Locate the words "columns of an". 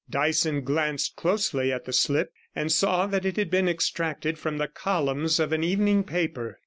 4.67-5.63